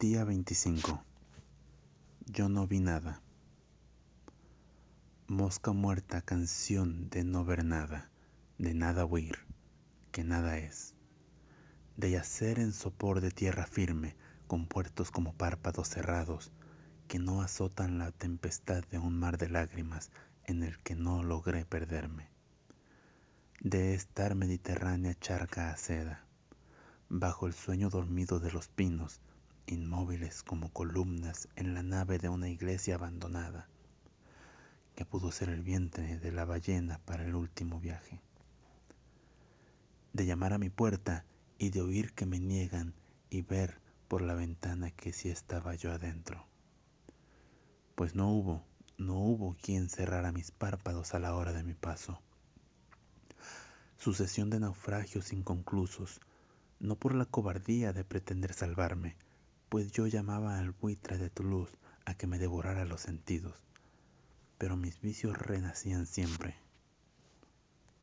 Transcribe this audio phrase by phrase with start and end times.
[0.00, 1.04] Día 25.
[2.26, 3.22] Yo no vi nada.
[5.28, 8.10] Mosca muerta, canción de no ver nada,
[8.58, 9.38] de nada huir,
[10.10, 10.96] que nada es.
[11.96, 14.16] De yacer en sopor de tierra firme,
[14.48, 16.50] con puertos como párpados cerrados,
[17.06, 20.10] que no azotan la tempestad de un mar de lágrimas
[20.44, 22.28] en el que no logré perderme.
[23.60, 26.26] De estar mediterránea charca a seda,
[27.08, 29.20] bajo el sueño dormido de los pinos,
[29.66, 33.68] inmóviles como columnas en la nave de una iglesia abandonada,
[34.94, 38.20] que pudo ser el vientre de la ballena para el último viaje.
[40.12, 41.24] De llamar a mi puerta
[41.58, 42.94] y de oír que me niegan
[43.30, 46.46] y ver por la ventana que sí estaba yo adentro.
[47.94, 48.64] Pues no hubo,
[48.98, 52.20] no hubo quien cerrara mis párpados a la hora de mi paso.
[53.96, 56.20] Sucesión de naufragios inconclusos,
[56.78, 59.16] no por la cobardía de pretender salvarme,
[59.74, 61.72] pues yo llamaba al buitre de Toulouse
[62.04, 63.60] a que me devorara los sentidos,
[64.56, 66.54] pero mis vicios renacían siempre